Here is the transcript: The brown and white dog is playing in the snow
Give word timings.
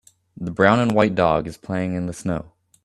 The 0.35 0.49
brown 0.49 0.79
and 0.79 0.93
white 0.95 1.13
dog 1.13 1.45
is 1.47 1.57
playing 1.59 1.93
in 1.93 2.07
the 2.07 2.13
snow 2.13 2.53